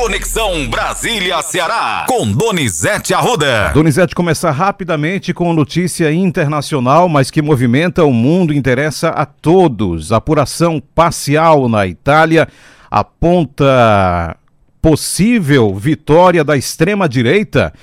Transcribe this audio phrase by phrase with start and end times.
[0.00, 3.72] Conexão Brasília-Ceará, com Donizete Arruda.
[3.74, 10.12] Donizete começa rapidamente com notícia internacional, mas que movimenta o mundo, interessa a todos.
[10.12, 12.46] Apuração parcial na Itália
[12.88, 14.36] aponta
[14.80, 17.74] possível vitória da extrema-direita.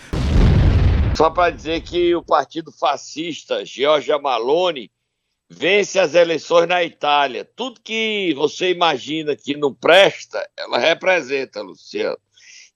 [1.16, 4.89] Só para dizer que o partido fascista Giorgia Malone
[5.50, 7.45] vence as eleições na Itália.
[7.55, 12.18] Tudo que você imagina que não presta, ela representa, Luciano.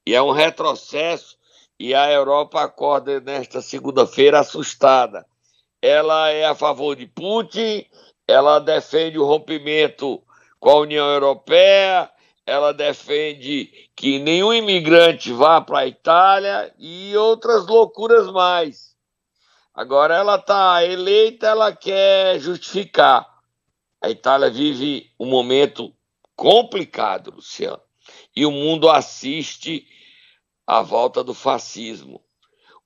[0.06, 1.38] E é um retrocesso
[1.80, 5.26] e a Europa acorda nesta segunda-feira assustada.
[5.82, 7.86] Ela é a favor de Putin,
[8.28, 10.22] ela defende o rompimento
[10.60, 12.12] com a União Europeia,
[12.46, 18.96] ela defende que nenhum imigrante vá para a Itália e outras loucuras mais.
[19.80, 23.26] Agora ela está eleita, ela quer justificar.
[24.02, 25.96] A Itália vive um momento
[26.36, 27.82] complicado, Luciano,
[28.36, 29.88] e o mundo assiste
[30.68, 32.22] à volta do fascismo.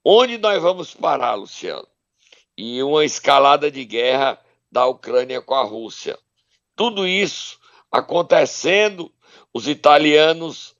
[0.06, 1.88] Onde nós vamos parar, Luciano?
[2.55, 4.40] E uma escalada de guerra
[4.72, 6.16] da Ucrânia com a Rússia.
[6.76, 7.60] Tudo isso
[7.91, 9.12] acontecendo,
[9.52, 10.76] os italianos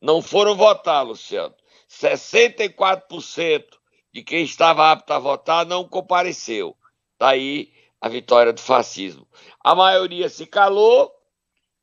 [0.00, 1.56] não foram votar, Luciano.
[1.90, 3.77] 64%
[4.18, 6.74] de quem estava apto a votar não compareceu.
[7.18, 9.26] Daí a vitória do fascismo.
[9.62, 11.10] A maioria se calou,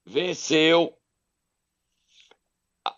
[0.05, 0.93] venceu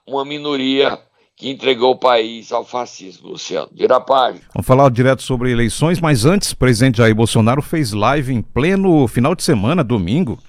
[0.07, 0.99] uma minoria
[1.35, 3.69] que entregou o país ao fascismo, Luciano.
[3.71, 4.43] Vira a página.
[4.53, 9.07] Vamos falar direto sobre eleições, mas antes, o presidente Jair Bolsonaro fez live em pleno
[9.07, 10.41] final de semana, domingo.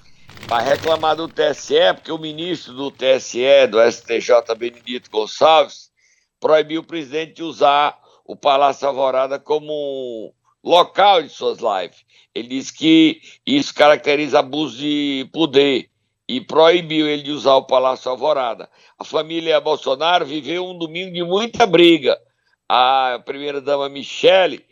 [0.47, 5.91] Para reclamar do TSE, porque o ministro do TSE, do STJ, Benedito Gonçalves,
[6.39, 7.95] proibiu o presidente de usar
[8.29, 10.31] o Palácio Alvorada como
[10.63, 12.05] local de suas lives.
[12.35, 15.89] Ele disse que isso caracteriza abuso de poder
[16.27, 18.69] e proibiu ele de usar o Palácio Alvorada.
[18.99, 22.21] A família Bolsonaro viveu um domingo de muita briga.
[22.69, 24.63] A primeira-dama Michele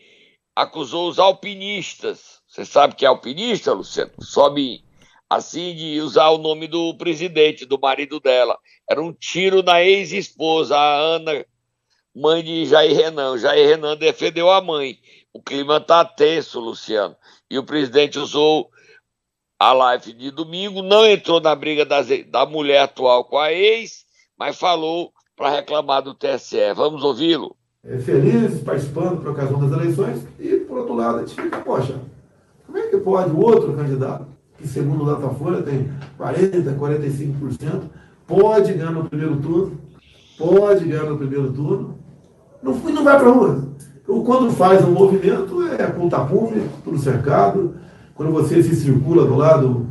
[0.56, 2.44] acusou os alpinistas.
[2.48, 4.12] Você sabe que é alpinista, Luciano?
[4.22, 4.84] Sobe
[5.28, 8.56] assim de usar o nome do presidente, do marido dela.
[8.88, 11.44] Era um tiro na ex-esposa, a Ana
[12.18, 13.38] mãe de Jair Renan.
[13.38, 14.98] Jair Renan defendeu a mãe.
[15.32, 17.16] O clima está tenso, Luciano.
[17.50, 18.70] E o presidente usou
[19.60, 24.06] a live de domingo, não entrou na briga das, da mulher atual com a ex,
[24.38, 26.74] mas falou para reclamar do TSE.
[26.76, 27.56] Vamos ouvi-lo?
[27.84, 32.00] É feliz participando por ocasião das eleições e, por outro lado, a gente fica, poxa,
[32.66, 35.90] como é que pode o outro candidato, que segundo o Datafolha tem
[36.20, 37.84] 40%, 45%,
[38.28, 39.80] pode ganhar no primeiro turno,
[40.38, 41.98] pode ganhar no primeiro turno,
[42.62, 43.68] não, não vai para a rua.
[44.06, 47.76] Quando faz um movimento, é ponta-pume, tudo cercado.
[48.16, 49.88] Quando você se circula do lado,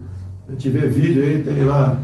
[0.49, 1.99] a gente vê vídeo aí, tem lá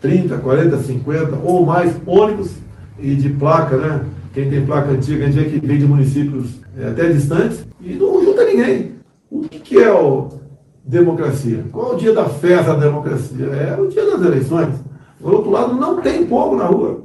[0.00, 2.52] 30, 40, 50 ou mais ônibus
[2.98, 4.04] e de placa, né?
[4.32, 8.24] Quem tem placa antiga, a gente que vem de municípios é, até distantes e não
[8.24, 8.92] junta ninguém.
[9.30, 10.28] O que, que é o
[10.84, 11.64] democracia?
[11.72, 13.46] Qual é o dia da festa da democracia?
[13.46, 14.74] É o dia das eleições.
[15.20, 17.02] Por outro lado, não tem povo na rua.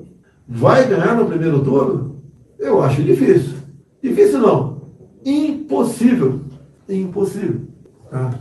[0.48, 2.15] Vai ganhar no primeiro turno?
[2.60, 3.58] Eu acho difícil.
[4.02, 4.82] Difícil não.
[5.26, 6.42] Impossível.
[6.88, 7.68] Impossível.
[8.10, 8.40] Tá?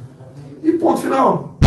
[0.63, 1.59] E ponto final.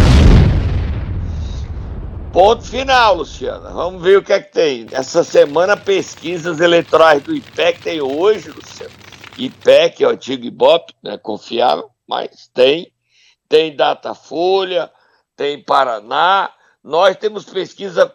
[2.31, 3.71] Ponto final, Luciana.
[3.71, 4.85] Vamos ver o que é que tem.
[4.91, 8.93] Essa semana, pesquisas eleitorais do IPEC tem hoje, Luciana.
[9.37, 12.91] IPEC é o antigo Ibope, né, confiável, mas tem.
[13.49, 14.91] Tem Datafolha,
[15.35, 16.51] tem Paraná.
[16.83, 18.13] Nós temos pesquisa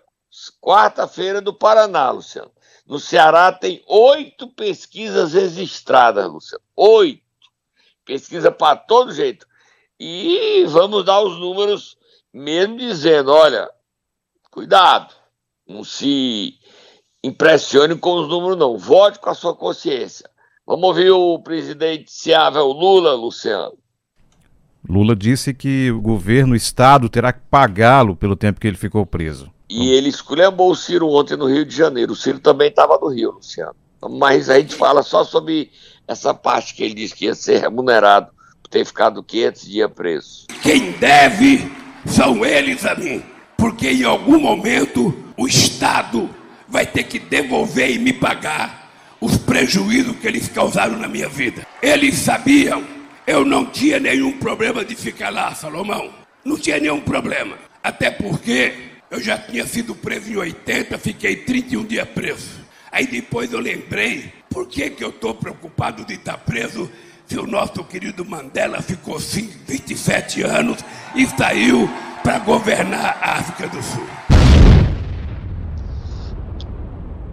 [0.60, 2.50] quarta-feira do Paraná, Luciano.
[2.86, 6.64] No Ceará tem oito pesquisas registradas, Luciano.
[6.76, 7.22] Oito.
[8.04, 9.46] Pesquisa para todo jeito.
[9.98, 11.96] E vamos dar os números,
[12.32, 13.70] mesmo dizendo: olha,
[14.50, 15.14] cuidado,
[15.66, 16.58] não se
[17.22, 18.76] impressione com os números, não.
[18.76, 20.28] Vote com a sua consciência.
[20.66, 23.78] Vamos ouvir o presidente Ciável Lula, Luciano.
[24.88, 29.06] Lula disse que o governo, o Estado, terá que pagá-lo pelo tempo que ele ficou
[29.06, 29.52] preso.
[29.74, 32.12] E ele esculhambou o Ciro ontem no Rio de Janeiro.
[32.12, 33.74] O Ciro também estava no Rio, Luciano.
[34.10, 35.70] Mas a gente fala só sobre
[36.06, 38.30] essa parte que ele disse que ia ser remunerado
[38.62, 40.46] por ter ficado 500 dias preso.
[40.62, 41.72] Quem deve
[42.04, 43.22] são eles a mim.
[43.56, 46.28] Porque em algum momento o Estado
[46.68, 48.90] vai ter que devolver e me pagar
[49.22, 51.66] os prejuízos que eles causaram na minha vida.
[51.80, 52.84] Eles sabiam,
[53.26, 56.10] eu não tinha nenhum problema de ficar lá, Salomão.
[56.44, 57.56] Não tinha nenhum problema.
[57.82, 62.62] Até porque eu já tinha sido preso em 80, fiquei 31 dias preso.
[62.90, 66.90] Aí depois eu lembrei, por que, que eu estou preocupado de estar preso
[67.26, 70.78] se o nosso querido Mandela ficou sim 27 anos
[71.14, 71.90] e saiu
[72.22, 74.06] para governar a África do Sul?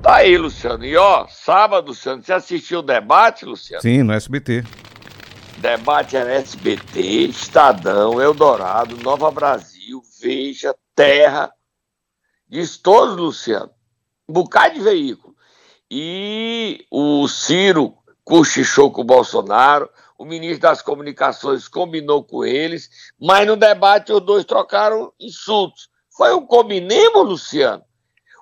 [0.01, 0.83] Tá aí, Luciano.
[0.83, 3.81] E ó, sábado, Luciano, você assistiu o debate, Luciano?
[3.81, 4.65] Sim, no SBT.
[5.59, 6.99] Debate era SBT,
[7.29, 11.53] Estadão, Eldorado, Nova Brasil, Veja, Terra.
[12.49, 13.69] Diz todos, Luciano.
[14.27, 15.35] Um bocado de veículo.
[15.89, 23.47] E o Ciro cochichou com o Bolsonaro, o ministro das Comunicações combinou com eles, mas
[23.47, 25.89] no debate os dois trocaram insultos.
[26.15, 27.83] Foi um combinemos, Luciano?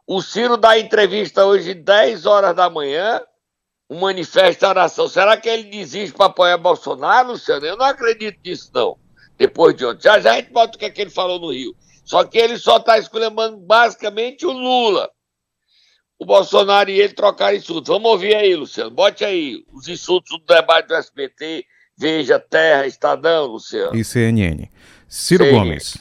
[0.05, 3.21] O Ciro dá entrevista hoje 10 horas da manhã,
[3.89, 5.07] um manifesto de oração.
[5.07, 7.65] Será que ele desiste para apoiar Bolsonaro, Luciano?
[7.65, 8.97] Eu não acredito nisso, não.
[9.37, 10.03] Depois de ontem.
[10.03, 11.75] Já já a gente bota o que, é que ele falou no Rio.
[12.07, 15.11] Só que ele só está escolhendo basicamente o Lula.
[16.17, 17.89] O Bolsonaro e ele trocaram insultos.
[17.89, 18.89] Vamos ouvir aí, Luciano.
[18.89, 21.65] Bote aí os insultos do debate do SBT,
[21.99, 23.93] Veja, Terra, Estadão, Luciano.
[23.93, 24.69] E CNN.
[25.09, 25.59] Ciro CNN.
[25.59, 25.97] Gomes.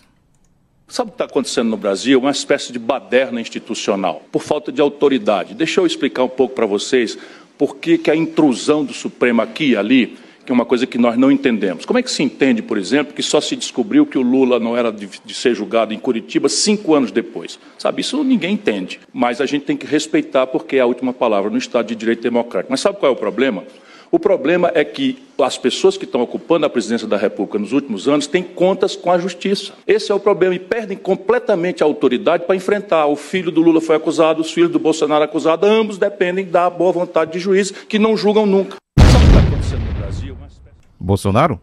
[0.86, 2.20] Sabe o que está acontecendo no Brasil?
[2.20, 5.54] Uma espécie de baderna institucional, por falta de autoridade.
[5.54, 7.18] Deixa eu explicar um pouco para vocês
[7.58, 10.96] por que, que a intrusão do Supremo aqui e ali, que é uma coisa que
[10.96, 11.84] nós não entendemos.
[11.84, 14.76] Como é que se entende, por exemplo, que só se descobriu que o Lula não
[14.76, 17.58] era de, de ser julgado em Curitiba cinco anos depois?
[17.76, 19.00] Sabe, isso ninguém entende.
[19.12, 22.22] Mas a gente tem que respeitar porque é a última palavra no Estado de Direito
[22.22, 22.70] Democrático.
[22.70, 23.64] Mas sabe qual é o problema?
[24.10, 28.06] O problema é que as pessoas que estão ocupando a presidência da República nos últimos
[28.06, 29.72] anos têm contas com a justiça.
[29.86, 33.06] Esse é o problema e perdem completamente a autoridade para enfrentar.
[33.06, 36.92] O filho do Lula foi acusado, os filhos do Bolsonaro acusados, ambos dependem da boa
[36.92, 38.76] vontade de juízes que não julgam nunca.
[41.06, 41.60] Bolsonaro?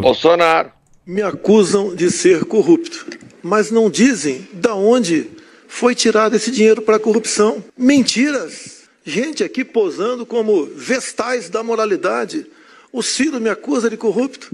[0.00, 0.72] Bolsonaro.
[1.06, 3.06] Me acusam de ser corrupto,
[3.40, 5.30] mas não dizem da onde
[5.68, 7.62] foi tirado esse dinheiro para a corrupção.
[7.78, 12.44] Mentiras gente aqui posando como vestais da moralidade.
[12.92, 14.50] O Ciro me acusa de corrupto.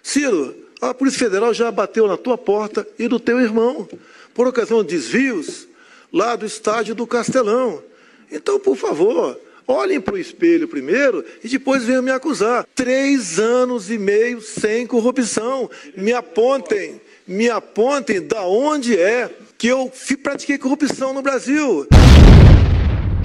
[0.00, 3.88] Ciro, a Polícia Federal já bateu na tua porta e do teu irmão,
[4.32, 5.66] por ocasião de desvios
[6.12, 7.82] lá do estádio do Castelão.
[8.30, 9.36] Então, por favor,
[9.66, 12.66] olhem para o espelho primeiro e depois venham me acusar.
[12.74, 15.70] Três anos e meio sem corrupção.
[15.96, 19.90] Me apontem, me apontem da onde é que eu
[20.22, 21.86] pratiquei corrupção no Brasil.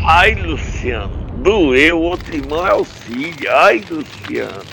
[0.08, 3.52] Ai, Luciano, doeu, outro irmão é o filho.
[3.52, 4.66] Ai, Luciano.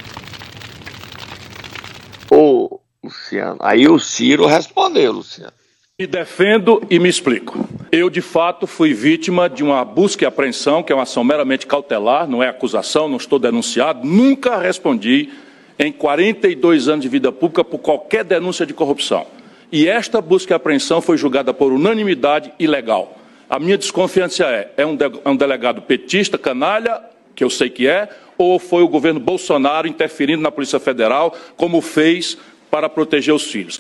[2.31, 5.58] Ô, Luciano, aí o Ciro respondeu, Luciano.
[6.01, 7.69] Me defendo e me explico.
[7.91, 11.67] Eu, de fato, fui vítima de uma busca e apreensão, que é uma ação meramente
[11.67, 14.07] cautelar, não é acusação, não estou denunciado.
[14.07, 15.31] Nunca respondi
[15.77, 19.27] em 42 anos de vida pública por qualquer denúncia de corrupção.
[19.73, 23.19] E esta busca e apreensão foi julgada por unanimidade ilegal.
[23.51, 27.03] A minha desconfiança é: é um, de, é um delegado petista, canalha,
[27.35, 28.09] que eu sei que é,
[28.39, 32.39] ou foi o governo Bolsonaro interferindo na Polícia Federal, como fez
[32.71, 33.79] para proteger os filhos?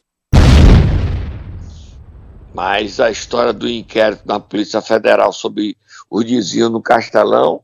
[2.54, 5.76] Mas a história do inquérito na Polícia Federal sobre
[6.10, 7.60] o desvio no Castelão,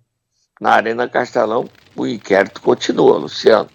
[0.60, 3.68] na Arena Castelão, o inquérito continua, Luciano.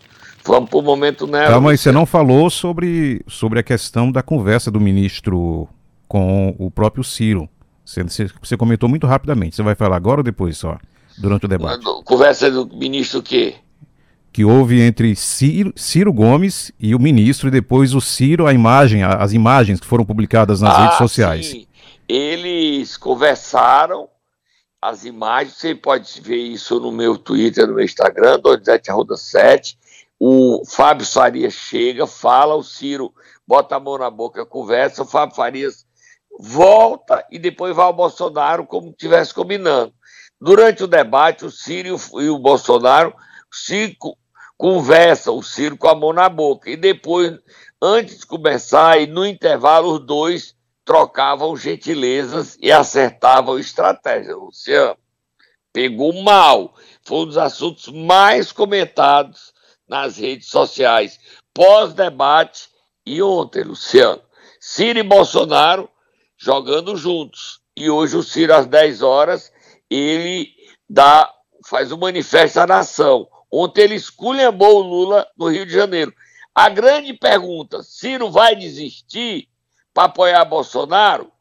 [0.45, 1.47] Vamos para o momento né?
[1.47, 5.67] Tá, mas você não falou sobre, sobre a questão da conversa do ministro
[6.07, 7.49] com o próprio Ciro.
[7.85, 9.55] Você, você comentou muito rapidamente.
[9.55, 10.77] Você vai falar agora ou depois só?
[11.17, 11.83] Durante o debate.
[12.05, 13.55] Conversa do ministro o quê?
[14.31, 19.03] Que houve entre Ciro, Ciro, Gomes e o ministro, e depois o Ciro, a imagem,
[19.03, 21.47] as imagens que foram publicadas nas ah, redes sociais.
[21.47, 21.67] Sim.
[22.07, 24.07] Eles conversaram,
[24.81, 29.77] as imagens, você pode ver isso no meu Twitter, no meu Instagram, Donizete Arruda 7.
[30.19, 33.13] O Fábio Farias chega, fala, o Ciro
[33.47, 35.85] bota a mão na boca, conversa, o Fábio Farias
[36.39, 39.93] volta e depois vai ao Bolsonaro como estivesse combinando.
[40.39, 43.13] Durante o debate, o Ciro e o Bolsonaro
[43.51, 43.97] se
[44.59, 46.69] conversam, o Ciro com a mão na boca.
[46.69, 47.39] E depois,
[47.81, 54.35] antes de começar, e no intervalo, os dois trocavam gentilezas e acertavam estratégias.
[54.35, 54.97] Luciano,
[55.71, 56.75] pegou mal.
[57.03, 59.53] Foi um dos assuntos mais comentados
[59.87, 61.17] nas redes sociais,
[61.53, 62.67] pós-debate
[63.05, 64.21] e ontem, Luciano.
[64.59, 65.89] Ciro e Bolsonaro
[66.37, 67.61] jogando juntos.
[67.77, 69.53] E hoje o Ciro, às 10 horas,
[69.89, 70.49] ele
[70.89, 71.33] dá,
[71.65, 73.25] faz o um manifesto à nação.
[73.51, 76.13] Ontem ele esculhambou o Lula no Rio de Janeiro.
[76.53, 79.47] A grande pergunta: Ciro vai desistir
[79.93, 81.31] para apoiar Bolsonaro?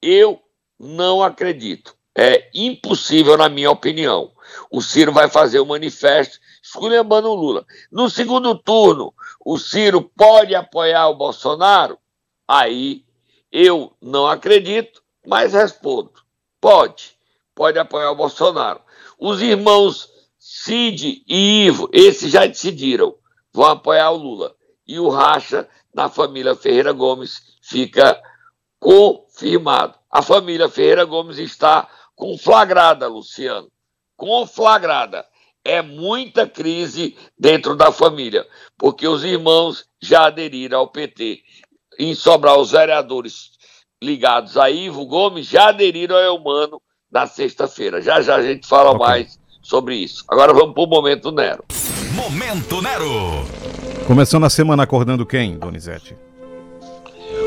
[0.00, 0.40] Eu
[0.78, 1.96] não acredito.
[2.16, 4.30] É impossível, na minha opinião.
[4.70, 7.66] O Ciro vai fazer o um manifesto esculhambando o Lula.
[7.90, 9.12] No segundo turno,
[9.44, 11.98] o Ciro pode apoiar o Bolsonaro?
[12.46, 13.04] Aí
[13.50, 16.12] eu não acredito, mas respondo.
[16.60, 17.16] Pode.
[17.54, 18.80] Pode apoiar o Bolsonaro.
[19.18, 20.10] Os irmãos
[20.46, 23.14] Cid e Ivo, esses já decidiram,
[23.50, 24.54] vão apoiar o Lula.
[24.86, 28.22] E o racha na família Ferreira Gomes fica
[28.78, 29.98] confirmado.
[30.10, 33.72] A família Ferreira Gomes está conflagrada, Luciano.
[34.18, 35.26] Conflagrada.
[35.64, 38.46] É muita crise dentro da família,
[38.76, 41.42] porque os irmãos já aderiram ao PT.
[41.98, 43.52] Em Sobral, os vereadores
[44.02, 48.02] ligados a Ivo Gomes já aderiram ao Eumano na sexta-feira.
[48.02, 49.06] Já já a gente fala okay.
[49.06, 50.24] mais sobre isso.
[50.28, 51.64] Agora vamos para o Momento Nero.
[52.12, 53.44] Momento Nero.
[54.06, 56.14] Começando a semana acordando quem, Donizete?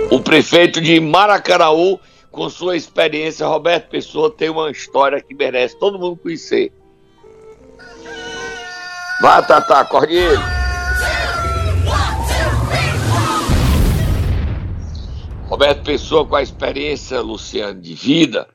[0.10, 2.00] O prefeito de Maracaraú,
[2.32, 6.74] com sua experiência, Roberto Pessoa, tem uma história que merece todo mundo conhecer.
[9.22, 10.44] Vá, Tata, acorde ele.
[15.48, 18.48] Roberto Pessoa, com a experiência, Luciano, de vida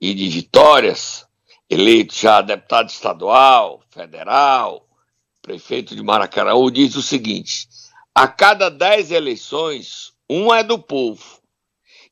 [0.00, 1.27] e de vitórias,
[1.68, 4.86] eleito já deputado estadual, federal,
[5.42, 7.68] prefeito de Maracaraú, diz o seguinte:
[8.14, 11.38] a cada dez eleições, uma é do povo.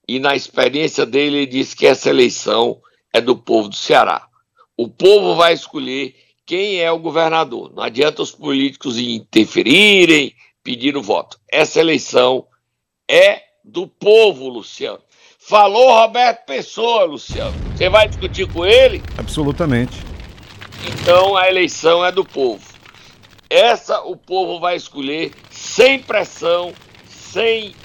[0.08, 2.80] E na experiência dele, ele diz que essa eleição
[3.12, 4.28] é do povo do Ceará.
[4.76, 7.72] O povo vai escolher quem é o governador.
[7.74, 10.32] Não adianta os políticos interferirem,
[10.62, 11.40] pedir o voto.
[11.50, 12.46] Essa eleição
[13.08, 15.00] é do povo, Luciano.
[15.48, 17.54] Falou Roberto Pessoa, Luciano.
[17.70, 19.00] Você vai discutir com ele?
[19.16, 20.04] Absolutamente.
[20.84, 22.64] Então a eleição é do povo.
[23.48, 26.72] Essa o povo vai escolher sem pressão,
[27.08, 27.76] sem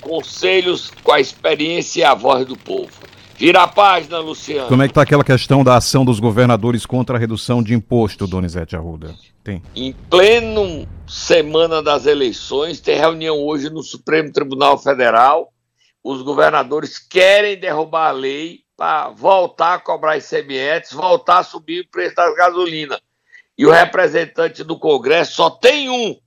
[0.00, 2.92] conselhos, com a experiência e a voz do povo.
[3.36, 4.68] Vira a página, Luciano.
[4.68, 8.24] Como é que está aquela questão da ação dos governadores contra a redução de imposto,
[8.28, 9.16] Donizete Arruda?
[9.42, 9.60] Tem.
[9.74, 15.50] Em pleno semana das eleições, tem reunião hoje no Supremo Tribunal Federal.
[16.04, 21.88] Os governadores querem derrubar a lei para voltar a cobrar ICMS, voltar a subir o
[21.88, 23.00] preço das gasolina.
[23.56, 26.20] E o representante do Congresso só tem um.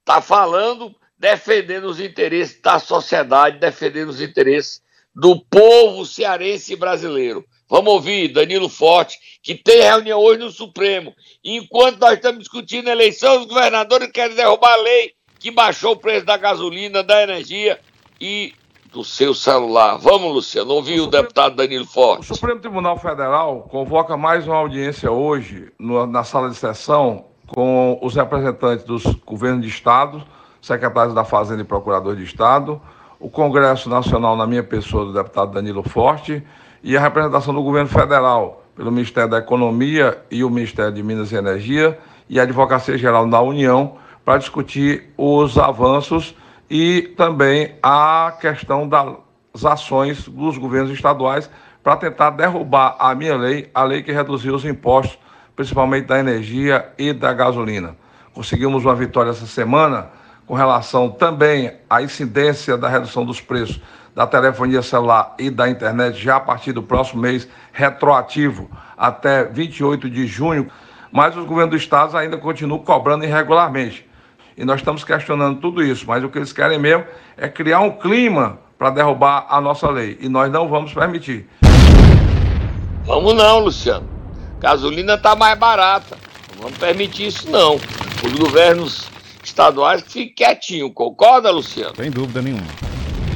[0.00, 4.82] Está falando defendendo os interesses da sociedade, defendendo os interesses
[5.14, 7.46] do povo cearense e brasileiro.
[7.70, 11.14] Vamos ouvir Danilo Forte, que tem reunião hoje no Supremo.
[11.42, 15.96] Enquanto nós estamos discutindo a eleição, os governadores querem derrubar a lei que baixou o
[15.96, 17.80] preço da gasolina, da energia
[18.20, 18.52] e
[18.92, 19.96] do seu celular.
[19.96, 22.30] Vamos, Luciano, ouvir o, o Supremo, deputado Danilo Forte.
[22.30, 27.98] O Supremo Tribunal Federal convoca mais uma audiência hoje no, na sala de sessão com
[28.02, 30.22] os representantes dos governos de Estado,
[30.60, 32.80] secretários da Fazenda e procurador de Estado,
[33.18, 36.42] o Congresso Nacional, na minha pessoa, do deputado Danilo Forte,
[36.82, 41.30] e a representação do governo federal, pelo Ministério da Economia e o Ministério de Minas
[41.30, 46.34] e Energia, e a Advocacia Geral da União, para discutir os avanços
[46.70, 51.50] e também a questão das ações dos governos estaduais
[51.82, 55.18] para tentar derrubar a minha lei, a lei que reduziu os impostos,
[55.56, 57.96] principalmente da energia e da gasolina.
[58.32, 60.10] Conseguimos uma vitória essa semana
[60.46, 63.80] com relação também à incidência da redução dos preços
[64.14, 70.08] da telefonia celular e da internet já a partir do próximo mês, retroativo até 28
[70.10, 70.70] de junho,
[71.10, 74.08] mas os governos do estado ainda continuam cobrando irregularmente.
[74.62, 77.04] E nós estamos questionando tudo isso, mas o que eles querem mesmo
[77.36, 80.16] é criar um clima para derrubar a nossa lei.
[80.20, 81.48] E nós não vamos permitir.
[83.04, 84.08] Vamos não, Luciano.
[84.60, 86.16] Gasolina está mais barata.
[86.54, 87.74] Não vamos permitir isso não.
[87.74, 89.08] Os governos
[89.42, 91.96] estaduais que fiquem quietinhos, concorda, Luciano?
[91.96, 92.62] Sem dúvida nenhuma.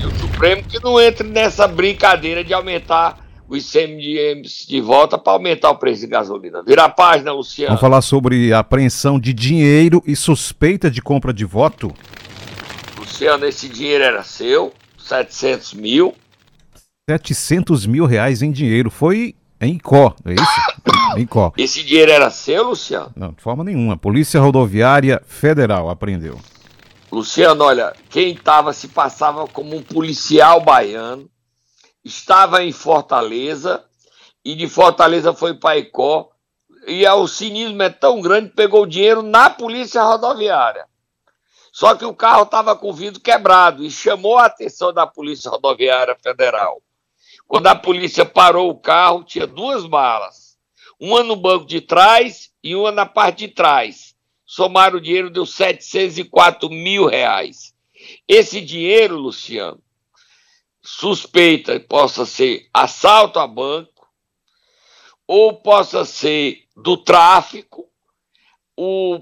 [0.01, 5.33] E o Supremo que não entre nessa brincadeira de aumentar o ICMS de volta para
[5.33, 6.63] aumentar o preço de gasolina.
[6.63, 7.69] Vira a página, Luciano.
[7.69, 11.93] Vamos falar sobre apreensão de dinheiro e suspeita de compra de voto?
[12.99, 16.15] Luciano, esse dinheiro era seu, 700 mil.
[17.09, 18.91] 700 mil reais em dinheiro.
[18.91, 21.17] Foi em Có, é isso?
[21.17, 21.53] em Có.
[21.57, 23.13] Esse dinheiro era seu, Luciano?
[23.15, 23.97] Não, de forma nenhuma.
[23.97, 26.39] Polícia Rodoviária Federal apreendeu.
[27.11, 31.29] Luciano, olha, quem estava se passava como um policial baiano,
[32.07, 33.85] estava em Fortaleza
[34.45, 36.31] e de Fortaleza foi para Icó.
[36.87, 40.87] E o cinismo é tão grande que pegou dinheiro na polícia rodoviária.
[41.73, 45.51] Só que o carro estava com o vidro quebrado e chamou a atenção da Polícia
[45.51, 46.81] Rodoviária Federal.
[47.47, 50.57] Quando a polícia parou o carro, tinha duas balas.
[50.99, 54.15] Uma no banco de trás e uma na parte de trás.
[54.47, 57.75] Somaram o dinheiro, deu 704 mil reais.
[58.27, 59.83] Esse dinheiro, Luciano,
[60.87, 64.09] suspeita possa ser assalto a banco,
[65.27, 67.89] ou possa ser do tráfico,
[68.77, 69.21] o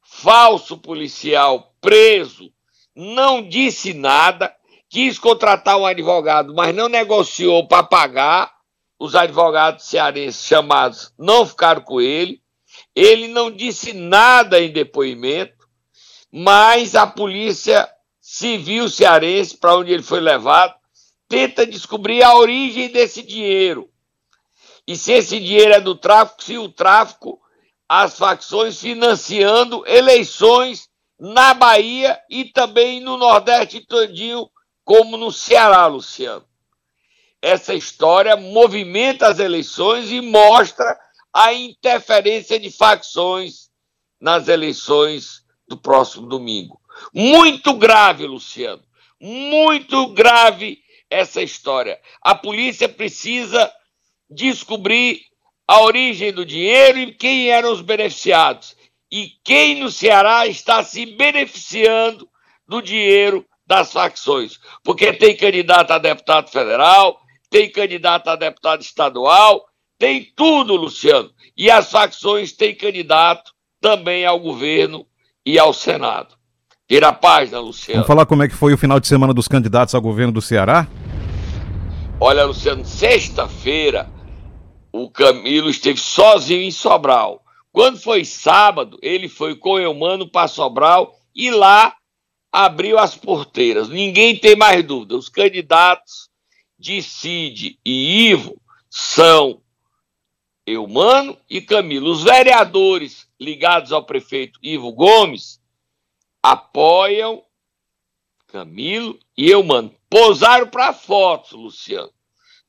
[0.00, 2.52] falso policial preso
[2.94, 4.54] não disse nada,
[4.88, 8.52] quis contratar um advogado, mas não negociou para pagar.
[8.96, 12.40] Os advogados cearenses chamados não ficaram com ele.
[12.94, 15.66] Ele não disse nada em depoimento,
[16.30, 17.90] mas a polícia
[18.20, 20.74] civil cearense, para onde ele foi levado,
[21.32, 23.88] tenta descobrir a origem desse dinheiro.
[24.86, 27.40] E se esse dinheiro é do tráfico, se o tráfico,
[27.88, 34.46] as facções financiando eleições na Bahia e também no Nordeste todinho,
[34.84, 36.44] como no Ceará, Luciano.
[37.40, 40.98] Essa história movimenta as eleições e mostra
[41.32, 43.70] a interferência de facções
[44.20, 46.78] nas eleições do próximo domingo.
[47.14, 48.82] Muito grave, Luciano.
[49.18, 50.81] Muito grave
[51.12, 51.98] essa história.
[52.22, 53.70] A polícia precisa
[54.28, 55.20] descobrir
[55.66, 58.76] a origem do dinheiro e quem eram os beneficiados
[59.12, 62.26] e quem no Ceará está se beneficiando
[62.66, 64.58] do dinheiro das facções.
[64.82, 69.66] Porque tem candidato a deputado federal, tem candidato a deputado estadual,
[69.98, 71.30] tem tudo, Luciano.
[71.54, 73.52] E as facções têm candidato
[73.82, 75.06] também ao governo
[75.44, 76.34] e ao Senado.
[76.88, 78.00] Tira a página, Luciano.
[78.00, 80.40] Vamos falar como é que foi o final de semana dos candidatos ao governo do
[80.40, 80.88] Ceará?
[82.24, 84.08] Olha, Luciano, sexta-feira
[84.92, 87.44] o Camilo esteve sozinho em Sobral.
[87.72, 91.96] Quando foi sábado, ele foi com o Eumano para Sobral e lá
[92.52, 93.88] abriu as porteiras.
[93.88, 95.16] Ninguém tem mais dúvida.
[95.16, 96.30] Os candidatos
[96.78, 98.56] de Cid e Ivo
[98.88, 99.60] são
[100.64, 102.08] Eumano e Camilo.
[102.08, 105.60] Os vereadores ligados ao prefeito Ivo Gomes
[106.40, 107.42] apoiam
[108.52, 109.94] Camilo e Eumano.
[110.10, 112.10] Pousaram para fotos, Luciano.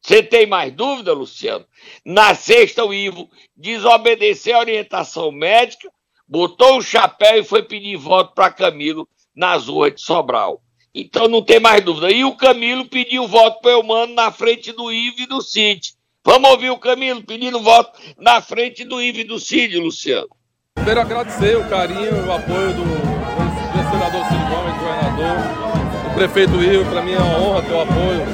[0.01, 1.65] Você tem mais dúvida, Luciano?
[2.05, 5.91] Na sexta, o Ivo desobedeceu a orientação médica,
[6.25, 10.61] botou o chapéu e foi pedir voto para Camilo nas ruas de Sobral.
[10.95, 12.09] Então não tem mais dúvida.
[12.11, 15.95] E o Camilo pediu voto para o Eumano na frente do Ivo e do Cid.
[16.23, 20.29] Vamos ouvir o Camilo pedindo voto na frente do Ivo e do Cid, Luciano.
[20.75, 25.72] Primeiro agradecer o carinho, o apoio do, do senador Cid Gomes, governador, do
[26.13, 26.85] prefeito Ivo.
[26.91, 28.25] Para mim é uma honra ter o apoio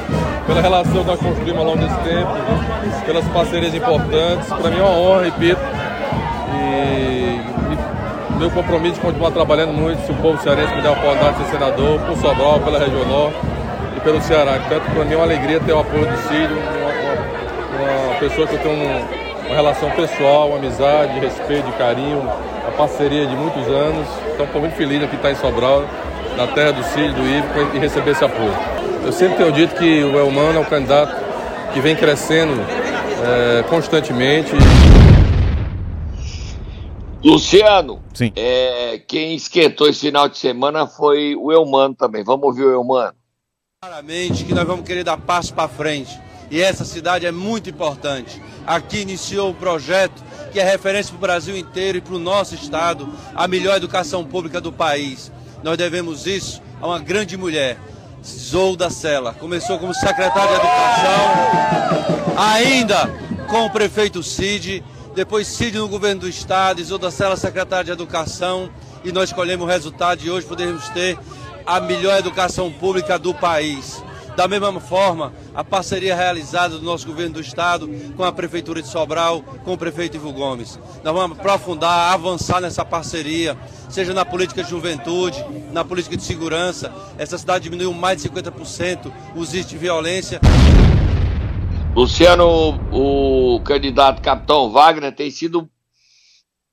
[0.45, 2.31] pela relação que nós construímos ao longo desse tempo,
[3.05, 4.47] pelas parcerias importantes.
[4.47, 5.61] Para mim é uma honra, repito.
[6.55, 7.39] E,
[8.33, 11.37] e meu compromisso de continuar trabalhando muito, se o povo cearense me der a oportunidade
[11.37, 13.37] de ser senador, por Sobral, pela Região Norte
[13.95, 14.53] e pelo Ceará.
[14.53, 16.57] Portanto, para mim é uma alegria ter o apoio do Círio,
[17.77, 22.71] uma, uma, pessoa que eu tenho um, uma relação pessoal, uma amizade, respeito, carinho, uma
[22.77, 24.07] parceria de muitos anos.
[24.33, 25.83] Então, estou muito feliz aqui estar em Sobral,
[26.37, 28.53] na terra do Círio, do Ivo, e receber esse apoio.
[29.03, 31.15] Eu sempre tenho dito que o Elmano é um candidato
[31.73, 32.53] que vem crescendo
[33.23, 34.51] é, constantemente.
[37.23, 38.31] Luciano, Sim.
[38.35, 42.23] É, quem esquentou esse final de semana foi o Elmano também.
[42.23, 43.13] Vamos ouvir o Elmano.
[43.81, 46.19] Claramente que nós vamos querer dar passo para frente.
[46.51, 48.41] E essa cidade é muito importante.
[48.65, 52.55] Aqui iniciou o projeto que é referência para o Brasil inteiro e para o nosso
[52.55, 55.31] estado, a melhor educação pública do país.
[55.63, 57.77] Nós devemos isso a uma grande mulher,
[58.23, 59.33] Zou da Sela.
[59.33, 63.07] Começou como secretário de Educação, ainda
[63.47, 64.83] com o prefeito Cid,
[65.15, 68.69] depois Cid no governo do estado, Zou da Sela secretário de Educação,
[69.03, 71.17] e nós escolhemos o resultado de hoje podemos ter
[71.65, 74.03] a melhor educação pública do país.
[74.35, 78.87] Da mesma forma, a parceria realizada do nosso governo do estado com a prefeitura de
[78.87, 80.79] Sobral, com o prefeito Ivo Gomes.
[81.03, 83.57] Nós vamos aprofundar, avançar nessa parceria,
[83.89, 86.93] seja na política de juventude, na política de segurança.
[87.17, 90.39] Essa cidade diminuiu mais de 50% os índices de violência.
[91.95, 95.69] Luciano, o candidato capitão Wagner tem sido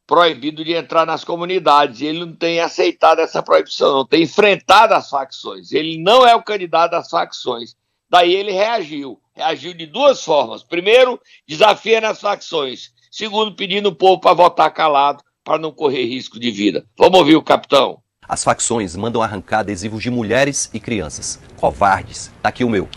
[0.07, 2.01] proibido de entrar nas comunidades.
[2.01, 5.73] Ele não tem aceitado essa proibição, não tem enfrentado as facções.
[5.73, 7.75] Ele não é o candidato das facções.
[8.09, 9.21] Daí ele reagiu.
[9.35, 10.62] Reagiu de duas formas.
[10.62, 12.92] Primeiro, desafia nas facções.
[13.11, 16.87] Segundo, pedindo o povo para votar calado, para não correr risco de vida.
[16.97, 18.01] Vamos ouvir o capitão.
[18.29, 21.40] As facções mandam arrancar adesivos de mulheres e crianças.
[21.57, 22.33] Covardes.
[22.42, 22.88] Tá aqui o meu.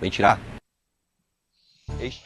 [0.00, 0.40] Vem tirar.
[2.00, 2.22] Este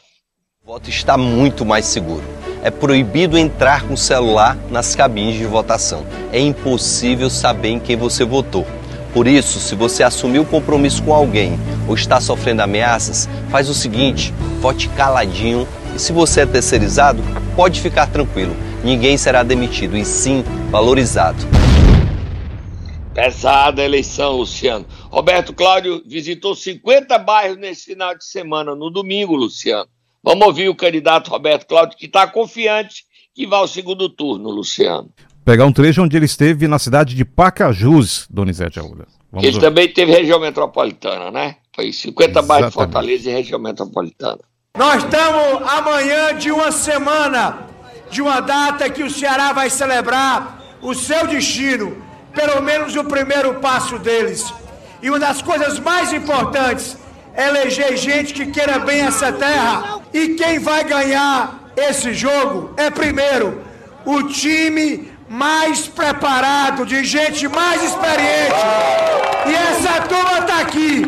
[0.63, 6.03] voto está muito mais seguro é proibido entrar com o celular nas cabines de votação.
[6.31, 8.65] É impossível saber em quem você votou.
[9.13, 14.33] Por isso, se você assumiu compromisso com alguém ou está sofrendo ameaças, faz o seguinte:
[14.61, 17.21] vote caladinho e se você é terceirizado,
[17.55, 18.55] pode ficar tranquilo.
[18.83, 21.37] Ninguém será demitido e sim valorizado.
[23.13, 24.87] Pesada a eleição, Luciano.
[25.11, 29.87] Roberto Cláudio visitou 50 bairros nesse final de semana, no domingo, Luciano.
[30.25, 33.03] Vamos ouvir o candidato Roberto Cláudio, que está confiante
[33.35, 35.11] que vai ao segundo turno, Luciano.
[35.45, 39.05] Pegar um trecho onde ele esteve na cidade de Pacajus, Donizete Aula.
[39.35, 39.59] Ele ouvir.
[39.59, 41.57] também teve região metropolitana, né?
[41.75, 44.39] Foi 50 bairros de Fortaleza e região metropolitana.
[44.75, 47.67] Nós estamos amanhã de uma semana,
[48.09, 52.01] de uma data que o Ceará vai celebrar o seu destino,
[52.33, 54.51] pelo menos o primeiro passo deles.
[55.03, 56.97] E uma das coisas mais importantes
[57.37, 59.99] eleger gente que queira bem essa terra.
[60.13, 63.61] E quem vai ganhar esse jogo é, primeiro,
[64.05, 68.55] o time mais preparado, de gente mais experiente.
[69.47, 71.05] E essa turma está aqui.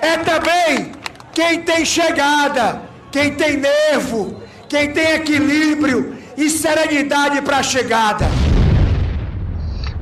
[0.00, 0.92] É também
[1.32, 8.26] quem tem chegada, quem tem nervo, quem tem equilíbrio e serenidade para a chegada.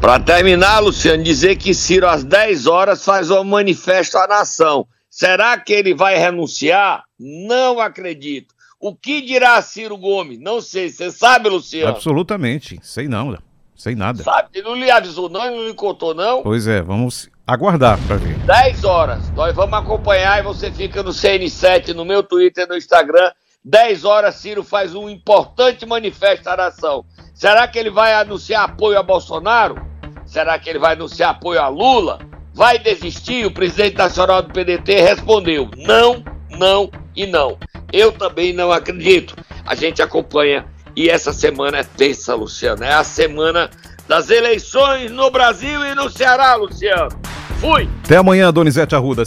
[0.00, 4.86] Para terminar, Luciano, dizer que Ciro às 10 horas faz um manifesto à nação.
[5.12, 7.04] Será que ele vai renunciar?
[7.20, 8.54] Não acredito.
[8.80, 10.40] O que dirá Ciro Gomes?
[10.40, 10.88] Não sei.
[10.88, 11.90] Você sabe, Luciano?
[11.90, 12.80] Absolutamente.
[12.82, 13.36] Sei não,
[13.76, 14.22] sei nada.
[14.22, 14.48] Sabe?
[14.54, 15.44] Ele não lhe avisou, não?
[15.44, 16.42] Ele não lhe contou, não?
[16.42, 18.38] Pois é, vamos aguardar para ver.
[18.38, 19.30] 10 horas.
[19.32, 23.32] Nós vamos acompanhar e você fica no CN7, no meu Twitter, no Instagram.
[23.62, 27.04] 10 horas, Ciro faz um importante manifesto à nação.
[27.34, 29.76] Será que ele vai anunciar apoio a Bolsonaro?
[30.24, 32.32] Será que ele vai anunciar apoio a Lula?
[32.54, 33.46] Vai desistir?
[33.46, 37.58] O presidente nacional do PDT respondeu: não, não e não.
[37.92, 39.34] Eu também não acredito.
[39.64, 42.84] A gente acompanha e essa semana é tensa, Luciano.
[42.84, 43.70] É a semana
[44.06, 47.08] das eleições no Brasil e no Ceará, Luciano.
[47.60, 47.88] Fui!
[48.04, 49.20] Até amanhã, Donizete Arruda.